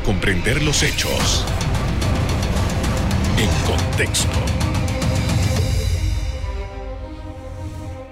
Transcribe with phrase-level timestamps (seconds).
[0.00, 1.44] comprender los hechos
[3.38, 4.38] en contexto.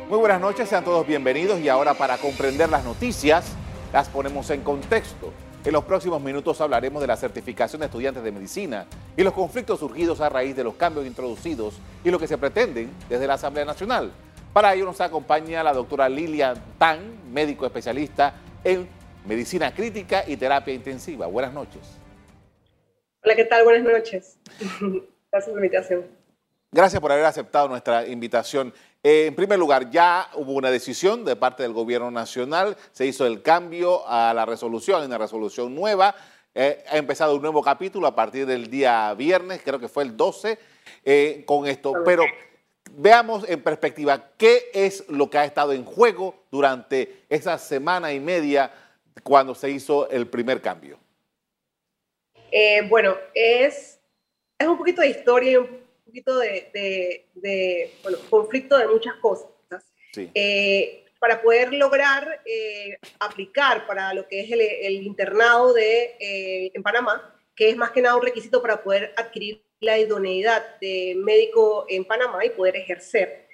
[0.08, 3.46] Muy buenas noches, sean todos bienvenidos y ahora para comprender las noticias
[3.92, 5.32] las ponemos en contexto.
[5.64, 8.87] En los próximos minutos hablaremos de la certificación de estudiantes de medicina
[9.17, 11.74] y los conflictos surgidos a raíz de los cambios introducidos
[12.04, 14.12] y lo que se pretenden desde la Asamblea Nacional.
[14.53, 16.98] Para ello nos acompaña la doctora Lilian Tan,
[17.33, 18.87] médico especialista en
[19.24, 21.27] medicina crítica y terapia intensiva.
[21.27, 21.80] Buenas noches.
[23.24, 23.64] Hola, ¿qué tal?
[23.64, 24.38] Buenas noches.
[25.30, 26.22] Gracias por la invitación.
[26.74, 28.72] Gracias por haber aceptado nuestra invitación.
[29.02, 33.27] Eh, en primer lugar, ya hubo una decisión de parte del gobierno nacional, se hizo
[33.27, 36.14] el cambio a la resolución, una resolución nueva,
[36.54, 40.16] eh, ha empezado un nuevo capítulo a partir del día viernes, creo que fue el
[40.16, 40.58] 12,
[41.04, 41.92] eh, con esto.
[42.04, 42.24] Pero
[42.92, 48.20] veamos en perspectiva qué es lo que ha estado en juego durante esa semana y
[48.20, 48.70] media
[49.22, 50.98] cuando se hizo el primer cambio.
[52.88, 54.00] bueno, es,
[54.58, 59.48] es un poquito de historia y un poquito de, bueno, conflicto de muchas cosas.
[60.34, 66.82] Eh, para poder lograr eh, aplicar para lo que es el, internado de, eh, en
[66.82, 71.86] Panamá, que es más que nada un requisito para poder adquirir la idoneidad de médico
[71.88, 73.47] en Panamá y poder ejercer.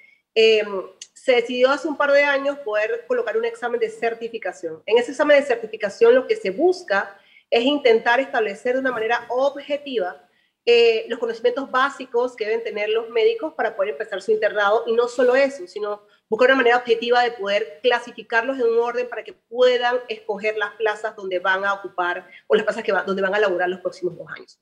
[1.23, 4.81] Se decidió hace un par de años poder colocar un examen de certificación.
[4.85, 7.17] En ese examen de certificación lo que se busca
[7.49, 10.25] es intentar establecer de una manera objetiva
[10.65, 14.93] eh, los conocimientos básicos que deben tener los médicos para poder empezar su internado y
[14.93, 19.23] no solo eso, sino buscar una manera objetiva de poder clasificarlos en un orden para
[19.23, 23.35] que puedan escoger las plazas donde van a ocupar o las plazas que donde van
[23.35, 24.59] a laborar los próximos dos años.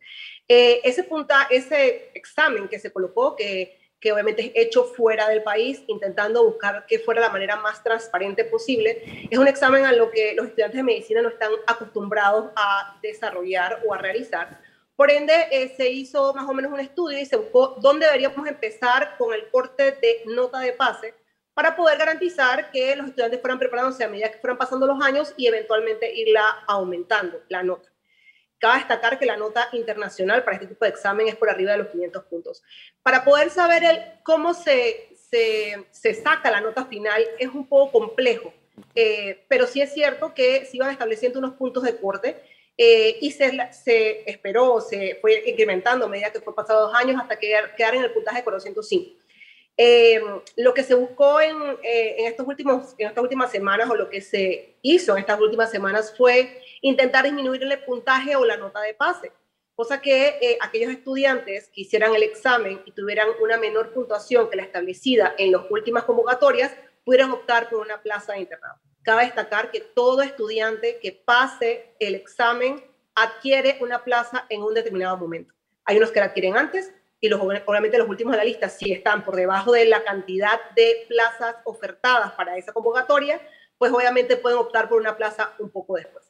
[0.48, 5.44] Eh, ese, punta, ese examen que se colocó, que, que obviamente es hecho fuera del
[5.44, 10.12] país, intentando buscar que fuera la manera más transparente posible, es un examen a lo
[10.12, 14.60] que los estudiantes de medicina no están acostumbrados a desarrollar o a realizar
[14.98, 18.48] por ende, eh, se hizo más o menos un estudio y se buscó dónde deberíamos
[18.48, 21.14] empezar con el corte de nota de pase
[21.54, 25.36] para poder garantizar que los estudiantes fueran preparándose a medida que fueran pasando los años
[25.38, 27.88] y eventualmente irla aumentando, la nota.
[28.60, 31.80] Cabe destacar que la nota internacional para este tipo de examen es por arriba de
[31.80, 32.64] los 500 puntos.
[33.04, 38.00] Para poder saber el, cómo se, se, se saca la nota final es un poco
[38.00, 38.54] complejo,
[38.96, 42.42] eh, pero sí es cierto que se iban estableciendo unos puntos de corte
[42.78, 47.20] eh, y se, se, esperó, se fue incrementando a medida que fue pasado dos años
[47.20, 49.18] hasta quedar, quedar en el puntaje de 405.
[49.80, 50.20] Eh,
[50.56, 54.10] lo que se buscó en, eh, en, estos últimos, en estas últimas semanas o lo
[54.10, 58.82] que se hizo en estas últimas semanas fue intentar disminuir el puntaje o la nota
[58.82, 59.32] de pase,
[59.76, 64.64] cosa que aquellos estudiantes que hicieran el examen y tuvieran una menor puntuación que la
[64.64, 68.80] establecida en las últimas convocatorias pudieran optar por una plaza de internado.
[69.04, 72.84] Cabe destacar que todo estudiante que pase el examen
[73.16, 75.54] adquiere una plaza en un determinado momento.
[75.86, 78.92] Hay unos que la adquieren antes y los, obviamente los últimos de la lista, si
[78.92, 83.42] están por debajo de la cantidad de plazas ofertadas para esa convocatoria,
[83.78, 86.27] pues obviamente pueden optar por una plaza un poco después.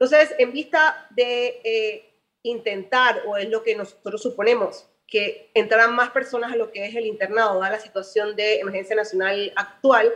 [0.00, 2.10] Entonces, en vista de eh,
[2.42, 6.94] intentar, o es lo que nosotros suponemos, que entrarán más personas a lo que es
[6.94, 10.10] el internado, dada la situación de emergencia nacional actual,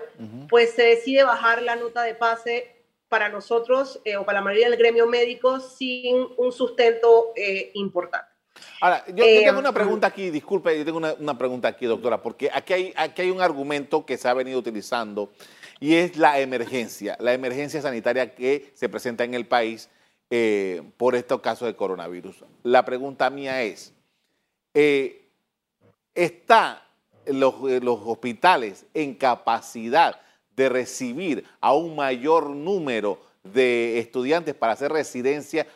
[0.48, 2.74] pues se decide bajar la nota de pase
[3.08, 8.28] para nosotros eh, o para la mayoría del gremio médico sin un sustento eh, importante.
[8.80, 12.22] Ahora, yo, tengo una eh, pregunta aquí, disculpe, yo tengo una, una, pregunta aquí, doctora,
[12.22, 15.32] porque aquí hay, aquí hay un argumento que se ha venido utilizando
[15.84, 19.90] y es la emergencia, la emergencia sanitaria que se presenta en el país
[20.96, 22.42] por estos casos de coronavirus.
[22.62, 23.92] La pregunta mía es,
[24.72, 25.28] eh,
[26.14, 26.88] está
[27.26, 30.18] los, eh, los hospitales en capacidad
[30.56, 35.66] de recibir a un mayor número de estudiantes para hacer residencia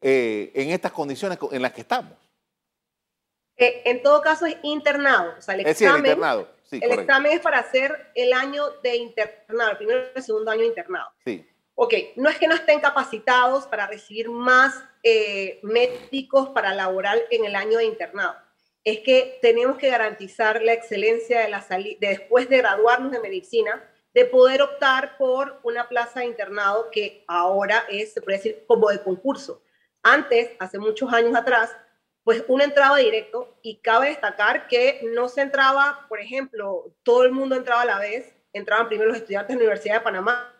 [0.00, 2.14] eh, en estas condiciones en las que estamos.
[3.56, 5.34] en todo caso es internado.
[5.38, 6.48] O sea, el, examen, internado.
[6.80, 10.60] El examen es para hacer el año de internado, el primero y el segundo año
[10.60, 11.10] de internado.
[11.24, 11.46] Sí.
[11.74, 14.82] Ok, no es que no estén capacitados para recibir más
[15.62, 18.36] médicos para laborar en el año de internado
[18.84, 21.64] es que tenemos que garantizar la excelencia de, la
[22.00, 27.84] después de graduarnos de medicina, de poder optar por una plaza de internado que ahora
[27.88, 29.62] es, se puede decir, como de concurso.
[30.02, 31.74] Antes, hace muchos años atrás,
[32.24, 37.32] pues uno entraba directo y cabe destacar que no se entraba, por ejemplo, todo el
[37.32, 40.54] mundo entraba a la vez, entraban primero los estudiantes de la Universidad de Panamá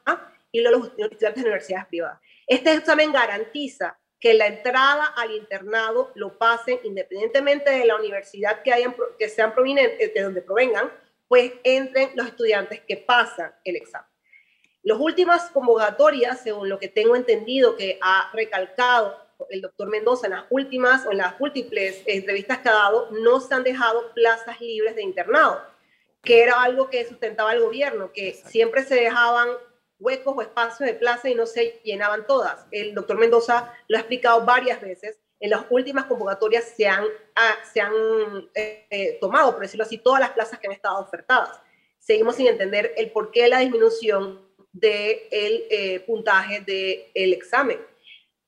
[0.50, 2.20] y luego los estudiantes de universidades privadas.
[2.46, 8.72] Este examen garantiza que la entrada al internado lo pasen independientemente de la universidad que,
[8.72, 10.92] hayan, que sean provenientes, de donde provengan,
[11.28, 14.08] pues entren los estudiantes que pasan el examen.
[14.82, 19.16] Las últimas convocatorias, según lo que tengo entendido que ha recalcado
[19.50, 23.40] el doctor Mendoza en las últimas o en las múltiples entrevistas que ha dado, no
[23.40, 25.62] se han dejado plazas libres de internado,
[26.22, 29.48] que era algo que sustentaba el gobierno, que siempre se dejaban
[29.98, 32.66] huecos o espacios de plaza y no se llenaban todas.
[32.70, 35.18] El doctor Mendoza lo ha explicado varias veces.
[35.40, 37.04] En las últimas convocatorias se han,
[37.34, 37.92] ah, se han
[38.54, 41.60] eh, eh, tomado, por decirlo así, todas las plazas que han estado ofertadas.
[41.98, 44.40] Seguimos sin entender el porqué de la disminución
[44.72, 47.78] del eh, puntaje del examen.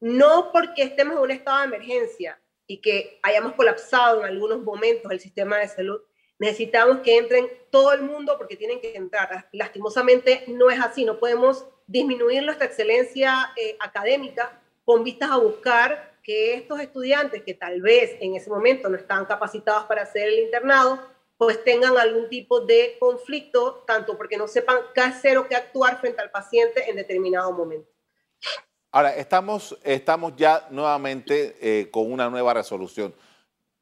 [0.05, 5.11] No porque estemos en un estado de emergencia y que hayamos colapsado en algunos momentos
[5.11, 5.99] el sistema de salud,
[6.39, 9.49] necesitamos que entren todo el mundo porque tienen que entrar.
[9.53, 16.19] Lastimosamente no es así, no podemos disminuir nuestra excelencia eh, académica con vistas a buscar
[16.23, 20.41] que estos estudiantes que tal vez en ese momento no están capacitados para hacer el
[20.41, 21.01] internado,
[21.39, 25.99] pues tengan algún tipo de conflicto, tanto porque no sepan qué hacer o qué actuar
[25.99, 27.94] frente al paciente en determinado momento.
[28.95, 33.13] Ahora, estamos, estamos ya nuevamente eh, con una nueva resolución.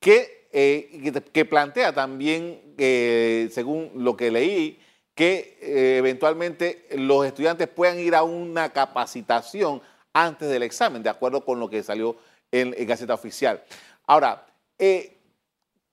[0.01, 4.81] ¿Qué eh, que plantea también, eh, según lo que leí,
[5.15, 9.83] que eventualmente los estudiantes puedan ir a una capacitación
[10.15, 12.17] antes del examen, de acuerdo con lo que salió
[12.51, 13.63] en, en Gaceta Oficial.
[14.07, 14.47] Ahora,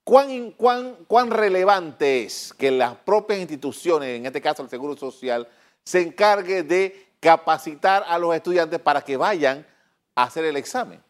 [0.02, 5.46] ¿cuán, cuán, ¿cuán relevante es que las propias instituciones, en este caso el Seguro Social,
[5.84, 9.66] se encargue de capacitar a los estudiantes para que vayan
[10.14, 11.02] a hacer el examen?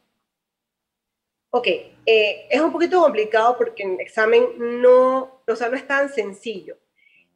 [1.53, 6.09] Ok, eh, es un poquito complicado porque el examen no, o sea, no es tan
[6.09, 6.77] sencillo.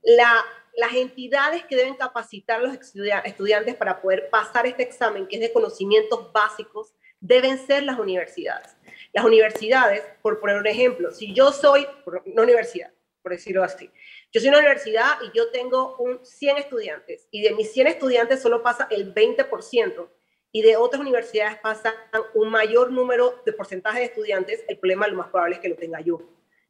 [0.02, 0.44] La,
[0.76, 5.42] las entidades que deben capacitar a los estudiantes para poder pasar este examen, que es
[5.42, 8.76] de conocimientos básicos, deben ser las universidades.
[9.12, 11.86] Las universidades, por poner un ejemplo, si yo soy
[12.26, 12.92] una universidad,
[13.22, 13.90] por decirlo así,
[14.34, 18.42] yo soy una universidad y yo tengo un 100 estudiantes y de mis 100 estudiantes
[18.42, 20.08] solo pasa el 20%,
[20.54, 21.94] y de otras universidades pasan
[22.32, 25.74] un mayor número de porcentaje de estudiantes, el problema lo más probable es que lo
[25.74, 26.20] tenga yo.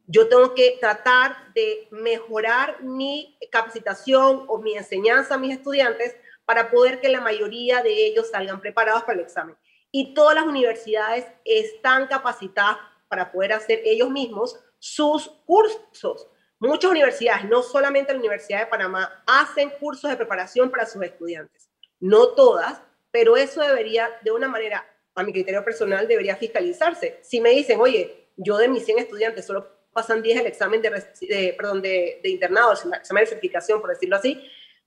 [0.07, 6.71] Yo tengo que tratar de mejorar mi capacitación o mi enseñanza a mis estudiantes para
[6.71, 9.55] poder que la mayoría de ellos salgan preparados para el examen.
[9.91, 12.79] Y todas las universidades están capacitadas
[13.09, 16.27] para poder hacer ellos mismos sus cursos.
[16.61, 21.69] Muchas universidades, no solamente la Universidad de Panamá, hacen cursos de preparación para sus estudiantes.
[22.01, 22.81] No todas,
[23.11, 27.19] pero eso debería, de una manera, a mi criterio personal, debería fiscalizarse.
[27.23, 31.55] Si me dicen, oye, yo de mis 100 estudiantes solo pasan 10 el examen de,
[31.57, 34.45] perdón, de, de internado, el examen de certificación, por decirlo así,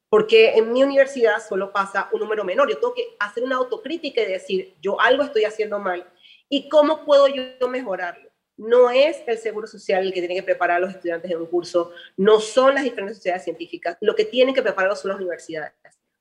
[0.09, 2.69] porque en mi universidad solo pasa un número menor.
[2.69, 6.05] Yo tengo que hacer una autocrítica y decir, yo algo estoy haciendo mal
[6.49, 8.26] y cómo puedo yo mejorarlo.
[8.57, 11.45] No es el Seguro Social el que tiene que preparar a los estudiantes en un
[11.45, 15.73] curso, no son las diferentes sociedades científicas, lo que tienen que prepararlos son las universidades.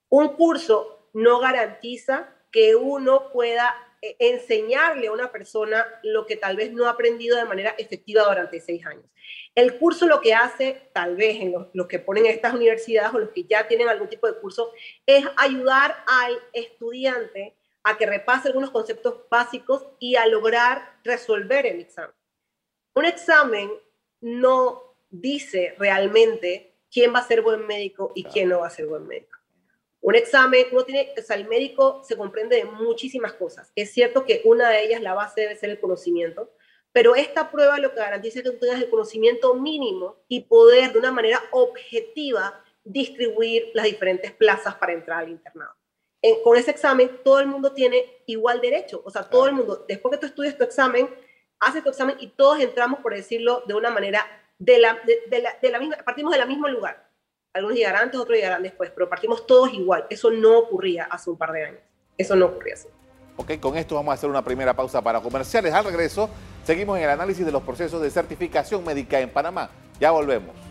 [0.09, 6.57] Un curso no garantiza que uno pueda eh, enseñarle a una persona lo que tal
[6.57, 9.05] vez no ha aprendido de manera efectiva durante seis años.
[9.55, 13.31] El curso lo que hace, tal vez en los, que ponen estas universidades o los
[13.31, 14.73] que ya tienen algún tipo de curso,
[15.07, 21.81] es ayudar al estudiante a que repase algunos conceptos básicos y a lograr resolver el
[21.81, 22.16] examen.
[22.97, 23.71] Un examen
[24.23, 28.87] no dice realmente quién va a ser buen médico y quién no va a ser
[28.87, 29.37] buen médico.
[30.01, 33.71] Un examen, uno tiene, o sea, el médico se comprende de muchísimas cosas.
[33.75, 36.51] Es cierto que una de ellas, la base debe ser el conocimiento,
[36.91, 40.95] pero esta prueba lo que garantiza es que tú tengas el conocimiento mínimo y poder
[40.95, 45.75] de una manera objetiva distribuir las diferentes plazas para entrar al internado.
[46.43, 49.03] con ese examen, todo el mundo tiene igual derecho.
[49.05, 51.09] O sea, todo el mundo, después que tú estudias tu examen,
[51.61, 54.25] haces tu examen y todos entramos, por decirlo de una manera,
[54.59, 54.99] de la,
[55.31, 57.07] de, la, de la misma, partimos del mismo lugar.
[57.53, 60.07] Algunos llegarán antes, otros llegarán después, pero partimos todos igual.
[60.11, 61.81] Eso no ocurría hace un par de años.
[62.19, 62.89] Eso no ocurría así.
[63.37, 65.73] Ok, con esto vamos a hacer una primera pausa para comerciales.
[65.73, 66.29] Al regreso,
[66.65, 69.71] seguimos en el análisis de los procesos de certificación médica en Panamá.
[70.01, 70.66] Ya volvemos.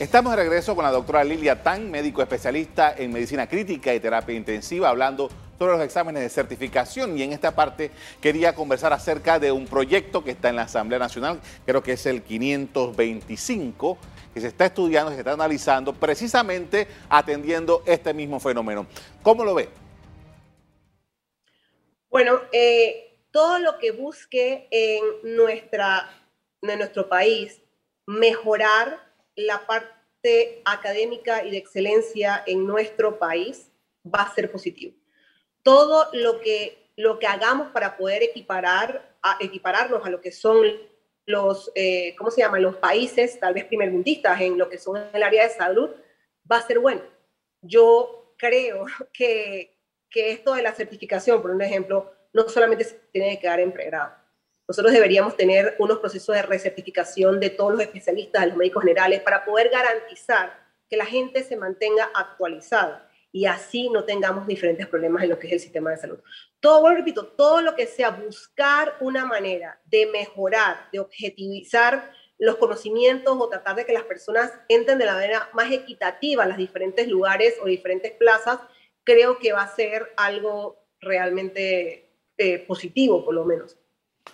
[0.00, 4.34] Estamos de regreso con la doctora Lilia Tan, médico especialista en medicina crítica y terapia
[4.34, 5.28] intensiva, hablando
[5.58, 10.24] sobre los exámenes de certificación y en esta parte quería conversar acerca de un proyecto
[10.24, 13.98] que está en la Asamblea Nacional, creo que es el 525,
[14.32, 18.86] que se está estudiando, se está analizando, precisamente atendiendo este mismo fenómeno.
[19.22, 19.68] ¿Cómo lo ve?
[22.08, 26.08] Bueno, eh, todo lo que busque en, nuestra,
[26.62, 27.60] en nuestro país
[28.06, 29.09] mejorar
[29.46, 33.70] la parte académica y de excelencia en nuestro país
[34.04, 34.94] va a ser positivo
[35.62, 40.66] todo lo que, lo que hagamos para poder equiparar, a, equipararnos a lo que son
[41.26, 42.62] los, eh, ¿cómo se llaman?
[42.62, 45.90] Los países, tal vez primermundistas en lo que son el área de salud,
[46.50, 47.02] va a ser bueno.
[47.62, 49.76] yo creo que,
[50.08, 54.14] que esto de la certificación, por un ejemplo, no solamente tiene que quedar en pregrado.
[54.70, 59.20] Nosotros deberíamos tener unos procesos de recertificación de todos los especialistas, de los médicos generales,
[59.20, 60.56] para poder garantizar
[60.88, 65.48] que la gente se mantenga actualizada y así no tengamos diferentes problemas en lo que
[65.48, 66.20] es el sistema de salud.
[66.60, 72.54] Todo, bueno, repito, todo lo que sea buscar una manera de mejorar, de objetivizar los
[72.54, 76.56] conocimientos o tratar de que las personas entren de la manera más equitativa a los
[76.56, 78.60] diferentes lugares o diferentes plazas,
[79.02, 83.79] creo que va a ser algo realmente eh, positivo, por lo menos.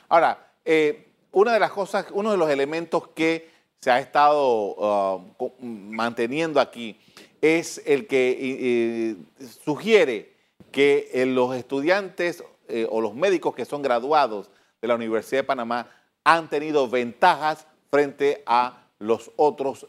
[0.08, 3.50] Ahora, eh, una de las cosas, uno de los elementos que
[3.80, 6.98] se ha estado uh, manteniendo aquí
[7.40, 9.16] es el que
[9.64, 10.32] sugiere
[10.72, 14.50] que eh, los estudiantes eh, o los médicos que son graduados
[14.80, 15.90] de la Universidad de Panamá
[16.24, 19.86] han tenido ventajas frente a los otros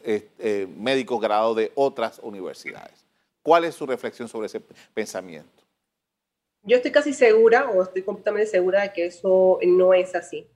[0.76, 3.06] médicos graduados de otras universidades.
[3.42, 4.60] ¿Cuál es su reflexión sobre ese
[4.92, 5.57] pensamiento?
[6.62, 10.46] Yo estoy casi segura, o estoy completamente segura de que eso no es así.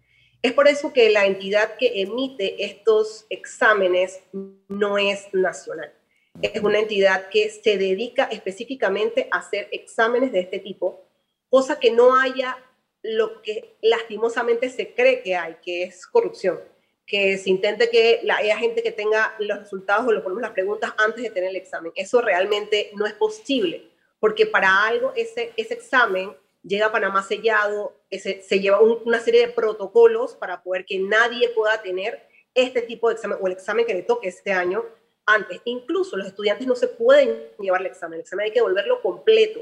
[0.43, 4.21] Es por eso que la entidad que emite estos exámenes
[4.69, 5.93] no es nacional
[6.41, 11.05] es una entidad que se dedica específicamente a hacer exámenes de este tipo,
[11.51, 12.57] cosa que no haya
[13.03, 16.61] lo que lastimosamente se cree que hay, que es corrupción,
[17.07, 20.93] que se intente que haya gente que tenga los resultados o lo ponemos las preguntas
[20.99, 21.93] antes de tener el examen.
[21.97, 23.91] Eso realmente no es posible,
[24.23, 29.49] porque para algo ese, ese examen llega a Panamá sellado, ese, se lleva una serie
[29.49, 32.23] de protocolos para poder que nadie pueda tener
[32.55, 34.85] este tipo de examen o el examen que le toque este año
[35.27, 35.61] antes.
[35.65, 39.59] Incluso los estudiantes no se pueden llevar el examen, el examen hay que devolverlo completo.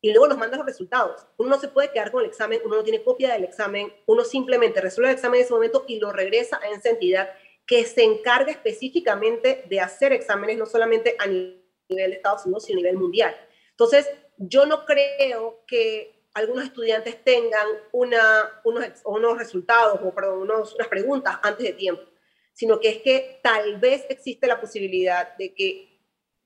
[0.00, 1.24] Y luego nos mandan los resultados.
[1.36, 4.24] Uno no se puede quedar con el examen, uno no tiene copia del examen, uno
[4.24, 7.30] simplemente resuelve el examen en ese momento y lo regresa a esa entidad
[7.64, 12.80] que se encarga específicamente de hacer exámenes, no solamente a nivel de Estados Unidos, sino
[12.80, 13.36] a nivel mundial.
[13.76, 20.74] Entonces, yo no creo que algunos estudiantes tengan una, unos, unos resultados o perdón, unos,
[20.74, 22.02] unas preguntas antes de tiempo
[22.56, 26.00] sino que es que tal vez existe la posibilidad de que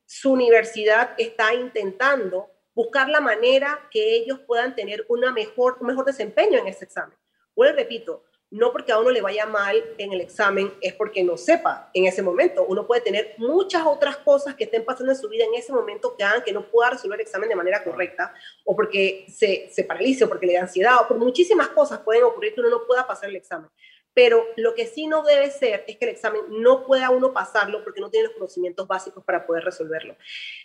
[0.04, 6.04] su universidad está intentando buscar la manera que ellos puedan tener una mejor, un mejor
[6.04, 7.16] desempeño en ese examen.
[7.54, 11.37] Bueno, repito, no porque a uno le vaya mal en el examen es porque no
[11.37, 12.64] sepa en ese momento.
[12.66, 16.16] Uno puede tener muchas otras cosas que estén pasando en su vida en ese momento
[16.16, 19.85] que hagan que no pueda resolver el examen de manera correcta, o porque se, se
[19.85, 22.87] paralice, o porque le da ansiedad, o por muchísimas cosas pueden ocurrir que uno no
[22.87, 23.71] pueda pasar el examen
[24.12, 27.83] pero lo que sí no debe ser es que el examen no pueda uno pasarlo
[27.85, 30.16] porque no tiene los conocimientos básicos para poder resolverlo.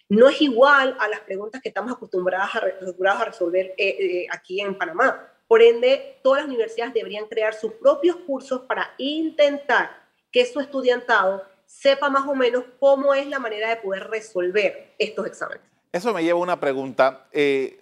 [0.09, 4.61] No es igual a las preguntas que estamos acostumbradas a, a resolver eh, eh, aquí
[4.61, 5.31] en Panamá.
[5.55, 9.89] Por ende, todas las universidades deberían crear sus propios cursos para intentar
[10.29, 15.25] que su estudiantado sepa más o menos cómo es la manera de poder resolver estos
[15.25, 15.63] exámenes.
[15.93, 17.27] Eso me lleva a una pregunta.
[17.31, 17.79] Eh,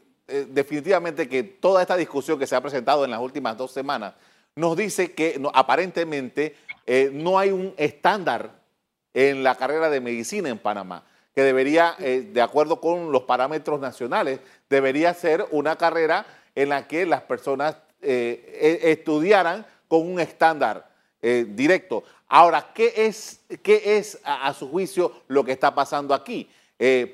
[0.49, 4.13] definitivamente que toda esta discusión que se ha presentado en las últimas dos semanas
[4.55, 8.51] nos dice que aparentemente eh, no hay un estándar
[9.15, 13.79] en la carrera de medicina en Panamá, que debería, eh, de acuerdo con los parámetros
[13.79, 16.23] nacionales, debería ser una carrera
[16.55, 20.91] en la que las personas eh, e, estudiaran con un estándar
[21.21, 22.03] directo.
[22.27, 26.49] Ahora, ¿qué es, qué es a, su juicio lo que está pasando aquí?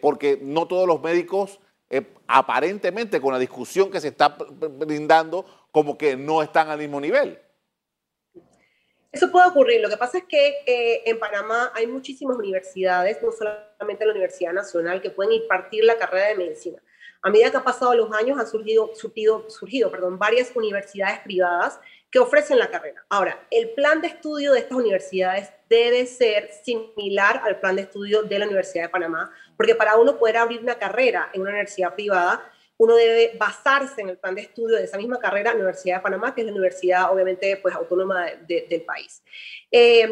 [0.01, 1.60] porque no todos los médicos,
[2.25, 7.38] aparentemente con la discusión que se está brindando, como que no están al mismo nivel.
[9.12, 9.81] Eso puede ocurrir.
[9.81, 14.53] Lo que pasa es que eh, en Panamá hay muchísimas universidades, no solamente la Universidad
[14.53, 16.81] Nacional, que pueden impartir la carrera de medicina.
[17.21, 21.79] A medida que han pasado los años, han surgido, surgido, surgido perdón, varias universidades privadas
[22.09, 23.05] que ofrecen la carrera.
[23.09, 28.23] Ahora, el plan de estudio de estas universidades debe ser similar al plan de estudio
[28.23, 31.93] de la Universidad de Panamá, porque para uno poder abrir una carrera en una universidad
[31.93, 36.01] privada, uno debe basarse en el plan de estudio de esa misma carrera, Universidad de
[36.01, 39.21] Panamá, que es la universidad obviamente pues, autónoma del país.
[39.69, 40.11] Em,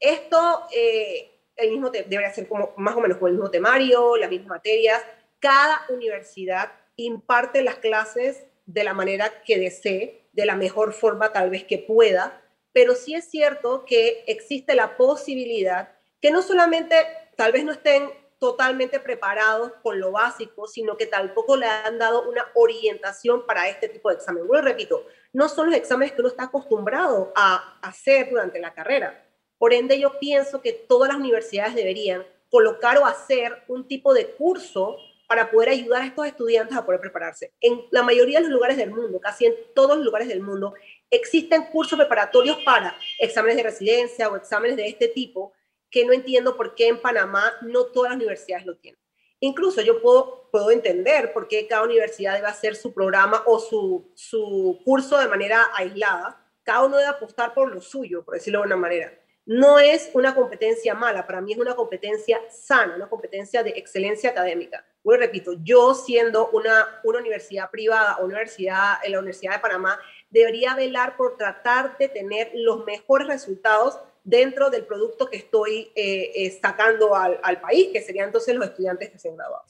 [0.00, 4.30] esto eh, el mismo debería ser como, más o menos con el mismo temario, las
[4.30, 5.02] mismas materias.
[5.46, 11.50] Cada universidad imparte las clases de la manera que desee, de la mejor forma tal
[11.50, 16.96] vez que pueda, pero sí es cierto que existe la posibilidad que no solamente
[17.36, 18.10] tal vez no estén
[18.40, 23.88] totalmente preparados con lo básico, sino que tampoco le han dado una orientación para este
[23.88, 24.48] tipo de examen.
[24.48, 29.24] Bueno, repito, no son los exámenes que uno está acostumbrado a hacer durante la carrera.
[29.58, 34.32] Por ende, yo pienso que todas las universidades deberían colocar o hacer un tipo de
[34.32, 37.52] curso para poder ayudar a estos estudiantes a poder prepararse.
[37.60, 40.74] En la mayoría de los lugares del mundo, casi en todos los lugares del mundo,
[41.10, 45.52] existen cursos preparatorios para exámenes de residencia o exámenes de este tipo
[45.90, 49.00] que no entiendo por qué en Panamá no todas las universidades lo tienen.
[49.40, 54.10] Incluso yo puedo, puedo entender por qué cada universidad debe hacer su programa o su,
[54.14, 56.42] su curso de manera aislada.
[56.62, 59.12] Cada uno debe apostar por lo suyo, por decirlo de una manera.
[59.46, 64.30] No es una competencia mala, para mí es una competencia sana, una competencia de excelencia
[64.30, 64.84] académica.
[65.04, 70.00] Bueno, repito, yo siendo una, una universidad privada universidad, en la Universidad de Panamá,
[70.30, 76.32] debería velar por tratar de tener los mejores resultados dentro del producto que estoy eh,
[76.34, 79.64] eh, sacando al, al, país, que serían entonces los estudiantes que se han graduado.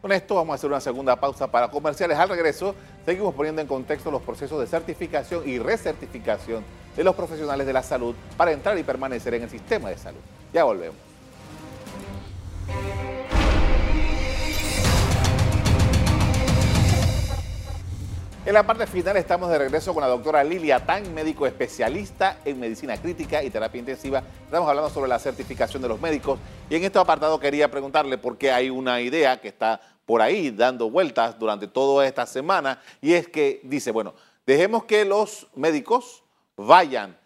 [0.00, 2.16] Con esto vamos a hacer una segunda pausa para comerciales.
[2.16, 6.64] Al regreso, seguimos poniendo en contexto los procesos de certificación y recertificación
[6.96, 10.20] de los profesionales de la salud para entrar y permanecer en el sistema de salud.
[10.52, 10.96] Ya volvemos.
[18.46, 22.60] En la parte final estamos de regreso con la doctora Lilia Tan, médico especialista en
[22.60, 24.22] medicina crítica y terapia intensiva.
[24.44, 26.38] Estamos hablando sobre la certificación de los médicos
[26.70, 30.52] y en este apartado quería preguntarle por qué hay una idea que está por ahí
[30.52, 34.14] dando vueltas durante toda esta semana y es que dice, bueno,
[34.46, 36.22] dejemos que los médicos
[36.56, 37.16] vayan,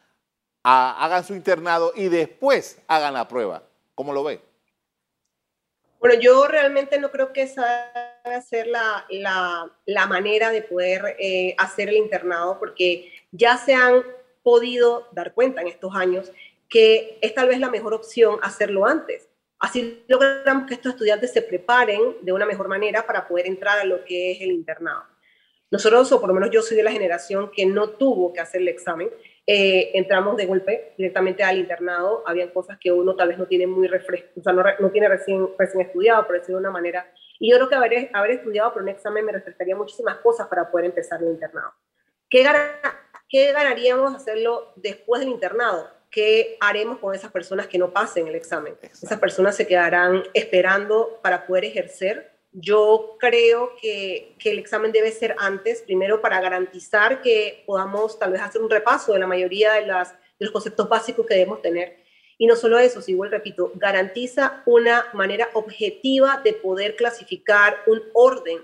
[0.63, 3.63] a, hagan su internado y después hagan la prueba.
[3.95, 4.41] ¿Cómo lo ve?
[6.01, 7.93] Bueno, yo realmente no creo que esa
[8.47, 14.03] ser la, la, manera de poder eh, hacer el internado, porque ya se han
[14.43, 16.31] podido dar cuenta en estos años
[16.69, 19.29] que es tal vez la mejor opción hacerlo antes.
[19.59, 23.85] Así logramos que estos estudiantes se preparen de una mejor manera para poder entrar a
[23.85, 25.05] lo que es el internado.
[25.71, 28.61] Nosotros, o por lo menos yo soy de la generación que no tuvo que hacer
[28.61, 29.09] el examen,
[29.47, 32.25] eh, entramos de golpe directamente al internado.
[32.27, 35.09] Habían cosas que uno tal vez no tiene muy refresco, o sea, no, no, tiene
[35.09, 37.13] recién, recién estudiado, por decirlo de una manera.
[37.39, 40.71] Y yo creo que haber, haber estudiado por un examen me refrescaría muchísimas cosas para
[40.71, 41.73] poder empezar el internado.
[42.29, 42.45] ¿Qué,
[43.29, 45.89] ¿Qué ganaríamos hacerlo después del internado?
[46.11, 48.75] ¿Qué haremos con esas personas que no pasen el examen?
[48.83, 55.37] Esas personas se quedarán esperando para poder ejercer yo creo que, el examen debe ser
[55.39, 59.87] antes, primero para garantizar que podamos tal vez hacer un repaso de la mayoría de
[59.87, 61.99] los conceptos básicos que debemos tener.
[62.39, 68.03] Y no solo eso, si igual repito, garantiza una manera objetiva de poder clasificar un
[68.15, 68.59] orden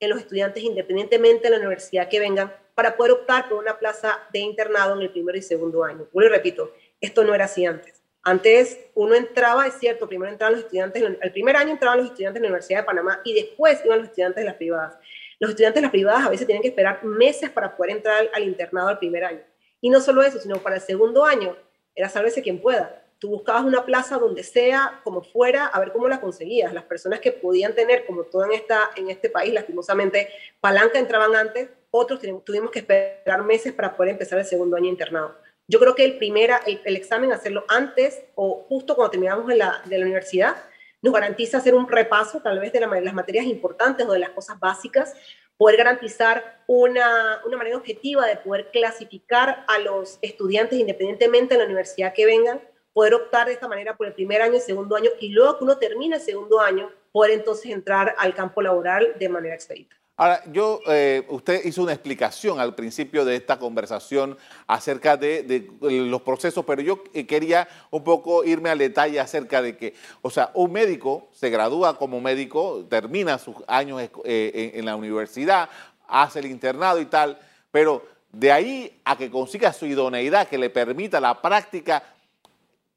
[0.00, 4.20] en los estudiantes independientemente de la universidad que vengan para poder optar por una plaza
[4.32, 6.08] de internado en el primero y segundo año.
[6.12, 8.01] Vuelvo y repito, esto no era así antes.
[8.24, 12.40] Antes uno entraba, es cierto, primero entraban los estudiantes, el primer año entraban los estudiantes
[12.40, 14.96] de la Universidad de Panamá y después iban los estudiantes de las privadas.
[15.40, 18.42] Los estudiantes de las privadas a veces tienen que esperar meses para poder entrar al,
[18.44, 19.40] internado al primer año.
[19.80, 21.56] Y no solo eso, sino para el segundo año,
[21.96, 23.02] era sálvese quien pueda.
[23.18, 26.72] Tú buscabas una plaza donde sea, como fuera, a ver cómo la conseguías.
[26.72, 30.28] Las personas que podían tener, como todo en, esta, en este país, lastimosamente,
[30.60, 35.34] palanca entraban antes, otros tuvimos que esperar meses para poder empezar el segundo año internado.
[35.72, 39.80] Yo creo que el, primera, el, examen, hacerlo antes o justo cuando terminamos de la,
[39.86, 40.54] de la universidad,
[41.00, 44.60] nos garantiza hacer un repaso tal vez de las materias importantes o de las cosas
[44.60, 45.14] básicas,
[45.56, 51.64] poder garantizar una, una, manera objetiva de poder clasificar a los estudiantes independientemente de la
[51.64, 52.60] universidad que vengan,
[52.92, 55.64] poder optar de esta manera por el primer año, el segundo año y luego que
[55.64, 60.01] uno termine el segundo año, poder entonces entrar al campo laboral de manera expedita.
[60.16, 66.20] Ahora, yo, eh, usted hizo una explicación al principio de esta conversación acerca de, los
[66.20, 70.50] procesos, pero yo eh, quería un poco irme al detalle acerca de que, o sea,
[70.52, 75.70] un médico se gradúa como médico, termina sus años eh, en la universidad,
[76.06, 77.38] hace el internado y tal,
[77.70, 82.02] pero de ahí a que consiga su idoneidad, que le permita la práctica,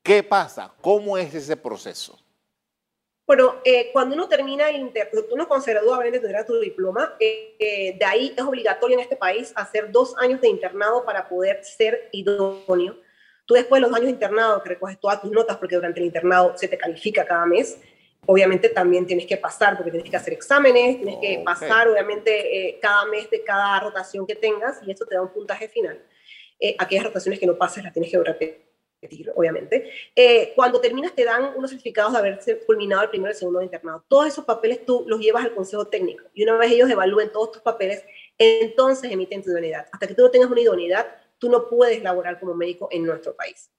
[0.04, 0.74] ¿qué pasa?
[0.82, 2.20] ¿Cómo es ese proceso?
[3.28, 7.98] Bueno, eh, cuando uno termina el internado, uno con gradúa, tendrá tu diploma, eh, eh,
[7.98, 12.08] de ahí es obligatorio en este país hacer dos años de internado para poder ser
[12.12, 13.00] idóneo.
[13.46, 16.06] Tú después de los años de internado, que recoges todas tus notas, porque durante el
[16.06, 17.80] internado se te califica cada mes,
[18.28, 23.06] obviamente también tienes que pasar, porque tienes que hacer exámenes, tienes que pasar, obviamente, cada
[23.06, 26.00] mes de cada rotación que tengas, y eso te da un puntaje final.
[26.78, 28.65] aquellas rotaciones que no pases las tienes que repetir
[29.36, 29.90] obviamente.
[30.16, 33.60] Eh, cuando terminas te dan unos certificados de haberse culminado el primero y el segundo
[33.60, 34.04] de internado.
[34.08, 37.52] Todos esos papeles tú los llevas al consejo técnico y una vez ellos evalúen todos
[37.54, 38.04] tus papeles,
[38.38, 39.88] entonces emiten tu idoneidad.
[39.92, 43.36] Hasta que tú no tengas una idoneidad, tú no puedes laborar como médico en nuestro
[43.36, 43.70] país.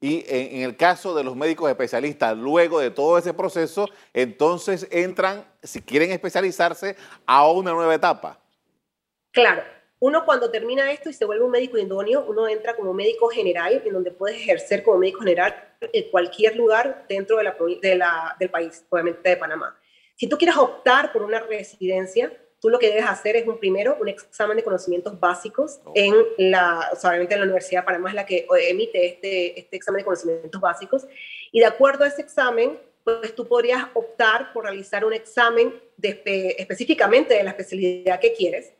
[0.00, 5.46] Y en, el caso de los médicos especialistas, luego de todo ese proceso, entonces entran,
[5.62, 8.38] si quieren especializarse, a una nueva etapa.
[9.30, 9.62] Claro,
[10.00, 13.82] uno cuando termina esto y se vuelve un médico idóneo, uno entra como médico general,
[13.84, 18.84] en donde puedes ejercer como médico general en cualquier lugar dentro de la, del país,
[18.90, 19.78] obviamente de Panamá.
[20.16, 23.96] Si tú quieres optar por una residencia, tú lo que debes hacer es un primero,
[24.00, 28.26] un examen de conocimientos básicos en la, obviamente en la Universidad de Panamá es la
[28.26, 31.06] que emite este, este examen de conocimientos básicos,
[31.50, 36.56] y de acuerdo a ese examen, pues tú podrías optar por realizar un examen de,
[36.58, 38.72] específicamente de la especialidad que quieres.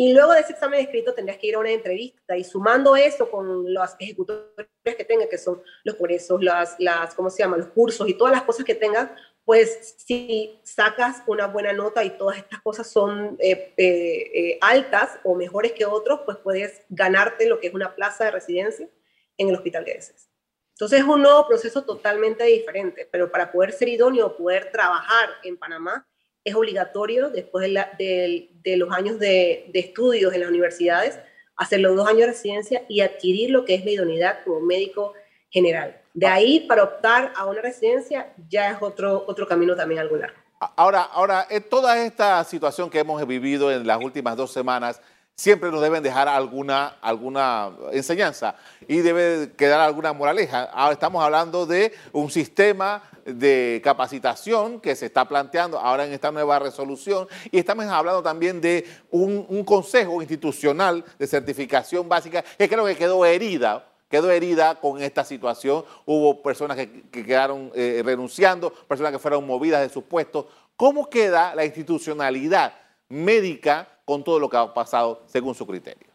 [0.00, 3.28] Y luego de ese examen escrito tendrías que ir a una entrevista y sumando eso
[3.28, 7.56] con los ejecutores que tengas, que son los cursos, las, las, ¿cómo se llama?
[7.56, 9.10] Los cursos y todas las cosas que tengas,
[9.44, 15.18] pues si sacas una buena nota y todas estas cosas son eh, eh, eh, altas
[15.24, 18.88] o mejores que otros, pues puedes ganarte lo que es una plaza de residencia
[19.36, 20.30] en el hospital que desees.
[20.74, 25.56] Entonces es un nuevo proceso totalmente diferente, pero para poder ser idóneo, poder trabajar en
[25.56, 26.07] Panamá,
[26.48, 31.18] es obligatorio después de, los años de, de, estudios en las universidades,
[31.56, 35.14] hacer los dos años de residencia y adquirir lo que es la idoneidad como médico
[35.50, 36.00] general.
[36.14, 40.36] De ahí para optar a una residencia ya es otro, otro camino también algo largo.
[40.76, 45.00] Ahora, ahora, eh, toda esta situación que hemos vivido en las últimas dos semanas
[45.38, 48.56] siempre nos deben dejar alguna, alguna enseñanza
[48.88, 50.64] y debe quedar alguna moraleja.
[50.64, 56.32] Ahora estamos hablando de un sistema de capacitación que se está planteando ahora en esta
[56.32, 62.84] nueva resolución y estamos hablando también de un, consejo institucional de certificación básica que creo
[62.84, 65.84] que quedó herida quedó herida con esta situación.
[66.06, 70.46] Hubo personas que, quedaron eh, renunciando, personas que fueron movidas de sus puestos.
[70.76, 72.72] ¿Cómo queda la institucionalidad
[73.10, 76.08] médica con todo lo que ha pasado según su criterio?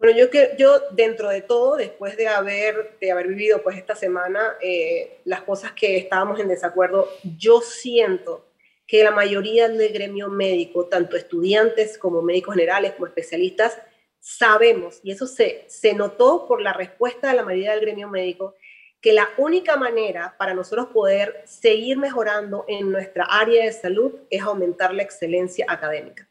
[0.00, 3.94] Bueno, yo, que, yo dentro de todo, después de haber, de haber vivido pues esta
[3.94, 7.08] semana eh, las cosas que estábamos en desacuerdo,
[7.38, 8.44] yo siento
[8.88, 13.78] que la mayoría del gremio médico, tanto estudiantes como médicos generales, como especialistas,
[14.18, 18.56] sabemos, y eso se, se notó por la respuesta de la mayoría del gremio médico,
[19.06, 24.42] que la única manera para nosotros poder seguir mejorando en nuestra área de salud es
[24.42, 26.28] aumentar la excelencia académica.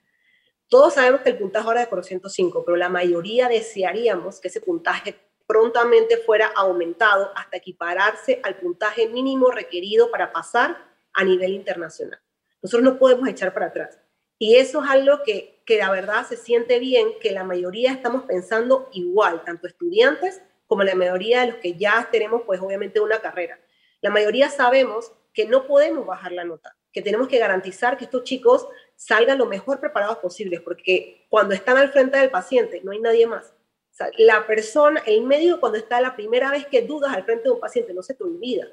[0.67, 4.59] Todos sabemos que el puntaje ahora es de 405, pero la mayoría desearíamos que ese
[4.59, 5.15] puntaje
[5.47, 10.75] prontamente fuera aumentado hasta equipararse al puntaje mínimo requerido para pasar
[11.13, 12.19] a nivel internacional.
[12.61, 13.97] Nosotros no podemos echar para atrás.
[14.37, 18.23] Y eso es algo que, que la verdad se siente bien, que la mayoría estamos
[18.23, 23.19] pensando igual, tanto estudiantes como la mayoría de los que ya tenemos, pues obviamente una
[23.19, 23.59] carrera.
[24.01, 28.23] La mayoría sabemos que no podemos bajar la nota, que tenemos que garantizar que estos
[28.23, 32.99] chicos salgan lo mejor preparados posibles, porque cuando están al frente del paciente no hay
[32.99, 33.53] nadie más.
[34.17, 37.59] la persona, el médico cuando está la primera vez que dudas al frente de un
[37.59, 38.67] paciente, no se te olvida.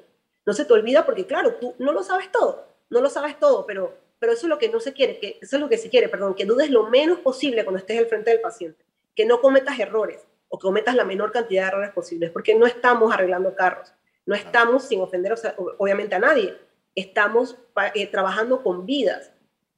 [0.45, 3.65] No se te olvida porque, claro, tú no lo sabes todo, no lo sabes todo,
[3.65, 5.89] pero pero eso es lo que no se quiere, que, eso es lo que se
[5.89, 9.41] quiere, perdón, que dudes lo menos posible cuando estés al frente del paciente, que no
[9.41, 13.55] cometas errores o que cometas la menor cantidad de errores posibles, porque no estamos arreglando
[13.55, 13.91] carros,
[14.27, 15.33] no estamos, sin ofender
[15.79, 16.55] obviamente a nadie,
[16.93, 17.57] estamos
[17.95, 19.31] eh, trabajando con vidas.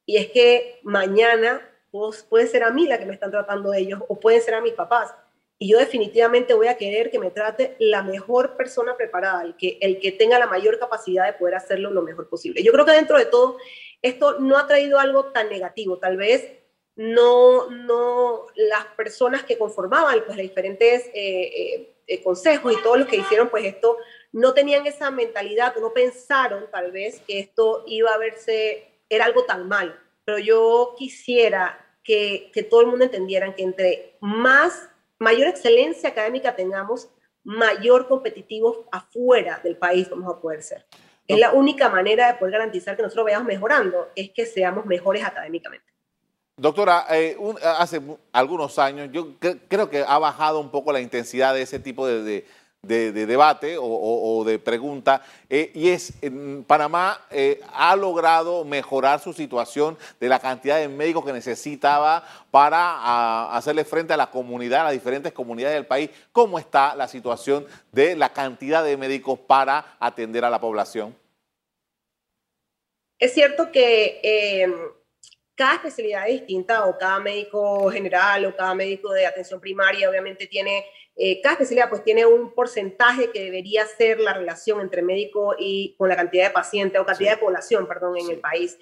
[0.05, 1.61] Y es que mañana
[1.91, 4.59] pues, puede ser a mí la que me están tratando ellos o pueden ser a
[4.59, 5.15] mis papás.
[5.57, 9.77] Y yo definitivamente voy a querer que me trate la mejor persona preparada, el que,
[9.79, 12.61] el que tenga la mayor capacidad de poder hacerlo lo mejor posible.
[12.61, 13.55] Yo creo que dentro de todo
[14.01, 15.99] esto no ha traído algo tan negativo.
[15.99, 16.64] Tal vez
[16.95, 22.99] no, no las personas que conformaban pues, los diferentes eh, eh, eh, consejos y todos
[22.99, 23.97] los que hicieron pues esto
[24.31, 29.43] no tenían esa mentalidad no pensaron tal vez que esto iba a verse, era algo
[29.43, 29.99] tan mal.
[30.23, 36.55] Pero yo quisiera que, que todo el mundo entendiera que entre más, mayor excelencia académica
[36.55, 37.09] tengamos,
[37.43, 40.85] mayor competitivos afuera del país vamos a poder ser.
[41.27, 45.23] Es la única manera de poder garantizar que nosotros vayamos mejorando, es que seamos mejores
[45.23, 45.94] académicamente.
[46.57, 47.37] Doctora, eh,
[47.77, 49.33] hace algunos años yo
[49.67, 52.45] creo que ha bajado un poco la intensidad de ese tipo de,
[52.81, 56.13] debate o, de pregunta, eh, y es,
[56.65, 63.53] Panamá eh, ha logrado mejorar su situación de la cantidad de médicos que necesitaba para
[63.53, 66.09] hacerle frente a la comunidad, a las diferentes comunidades del país.
[66.31, 71.17] ¿Cómo está la situación de la cantidad de médicos para atender a la población?
[73.19, 74.73] Es cierto que em,
[75.55, 80.47] cada especialidad es distinta o cada médico general o cada médico de atención primaria obviamente
[80.47, 85.55] tiene, eh, cada especialidad pues tiene un porcentaje que debería ser la relación entre médico
[85.57, 88.77] y con la cantidad de pacientes o cantidad de población, perdón, en el país.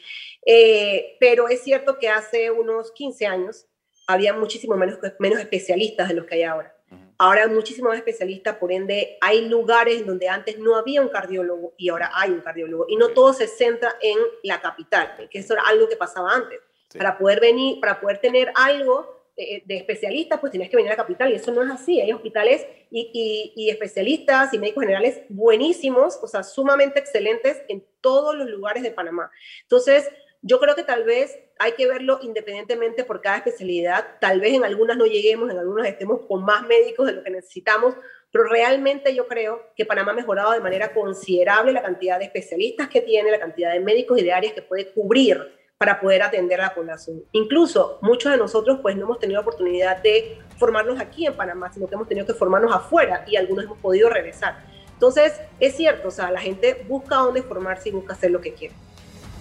[0.45, 3.67] Eh, pero es cierto que hace unos 15 años
[4.07, 6.75] había muchísimo menos, menos especialistas de los que hay ahora.
[7.23, 11.88] Ahora hay muchísimos especialistas, por ende hay lugares donde antes no había un cardiólogo y
[11.88, 12.86] ahora hay un cardiólogo.
[12.89, 16.59] Y no todo se centra en la capital, que eso era algo que pasaba antes.
[16.97, 21.01] Para poder venir, para poder tener algo de, especialistas, pues tienes que venir a la
[21.01, 22.01] capital y eso no es así.
[22.01, 28.36] Hay hospitales y, y, especialistas y médicos generales buenísimos, o sea, sumamente excelentes en todos
[28.36, 29.31] los lugares de Panamá.
[29.62, 30.12] Entonces,
[30.43, 34.17] yo creo que tal vez hay que verlo independientemente por cada especialidad.
[34.19, 37.29] Tal vez en algunas no lleguemos, en algunas estemos con más médicos de lo que
[37.29, 37.95] necesitamos,
[38.29, 42.89] pero realmente yo creo que Panamá ha mejorado de manera considerable la cantidad de especialistas
[42.89, 45.39] que tiene, la cantidad de médicos y de áreas que puede cubrir
[45.77, 47.23] para poder atender a la población.
[47.32, 51.88] Incluso muchos de nosotros pues no hemos tenido oportunidad de formarnos aquí en Panamá, sino
[51.88, 54.65] que hemos tenido que formarnos afuera y algunos hemos podido regresar.
[54.91, 58.53] Entonces, es cierto, o sea, la gente busca dónde formarse y busca hacer lo que
[58.53, 58.75] quiere.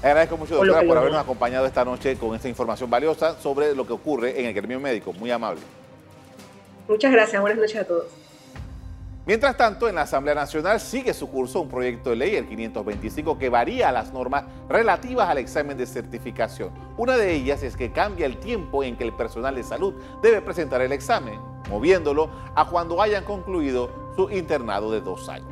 [0.02, 3.92] Agradezco mucho, doctora, por habernos acompañado esta noche con esta información valiosa sobre lo que
[3.92, 5.12] ocurre en el gremio médico.
[5.12, 5.60] Muy amable.
[6.88, 7.40] Muchas gracias.
[7.40, 8.06] Buenas noches a todos.
[9.24, 13.38] Mientras tanto, en la Asamblea Nacional sigue su curso un proyecto de ley, el 525,
[13.38, 16.70] que varía las normas relativas al examen de certificación.
[16.96, 20.42] Una de ellas es que cambia el tiempo en que el personal de salud debe
[20.42, 21.38] presentar el examen,
[21.70, 25.51] moviéndolo a cuando hayan concluido su internado de dos años.